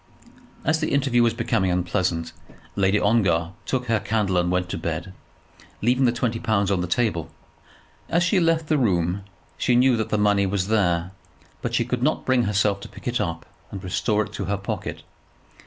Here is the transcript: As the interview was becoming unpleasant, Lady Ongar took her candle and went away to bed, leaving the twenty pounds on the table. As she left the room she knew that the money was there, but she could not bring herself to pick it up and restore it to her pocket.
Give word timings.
As 0.65 0.79
the 0.79 0.89
interview 0.93 1.21
was 1.21 1.35
becoming 1.35 1.69
unpleasant, 1.69 2.33
Lady 2.75 2.99
Ongar 2.99 3.51
took 3.67 3.85
her 3.85 3.99
candle 3.99 4.39
and 4.39 4.49
went 4.49 4.65
away 4.65 4.69
to 4.71 4.77
bed, 4.79 5.13
leaving 5.79 6.05
the 6.05 6.11
twenty 6.11 6.39
pounds 6.39 6.71
on 6.71 6.81
the 6.81 6.87
table. 6.87 7.29
As 8.09 8.23
she 8.23 8.39
left 8.39 8.65
the 8.67 8.79
room 8.79 9.21
she 9.59 9.75
knew 9.75 9.95
that 9.97 10.09
the 10.09 10.17
money 10.17 10.47
was 10.47 10.69
there, 10.69 11.11
but 11.61 11.75
she 11.75 11.85
could 11.85 12.01
not 12.01 12.25
bring 12.25 12.45
herself 12.45 12.79
to 12.79 12.89
pick 12.89 13.07
it 13.07 13.21
up 13.21 13.45
and 13.69 13.83
restore 13.83 14.23
it 14.25 14.33
to 14.33 14.45
her 14.45 14.57
pocket. 14.57 15.03